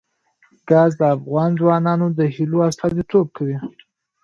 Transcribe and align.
ګاز 0.69 0.91
د 0.99 1.01
افغان 1.15 1.51
ځوانانو 1.59 2.05
د 2.17 2.19
هیلو 2.35 2.57
استازیتوب 2.69 3.27
کوي. 3.37 3.57